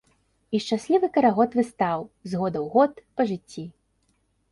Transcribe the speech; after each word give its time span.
І 0.55 0.59
шчаслівы 0.67 1.09
карагод 1.17 1.57
выстаў, 1.59 1.99
з 2.31 2.39
года 2.39 2.57
ў 2.65 2.67
год, 2.77 2.93
па 3.21 3.29
жыцці. 3.33 3.63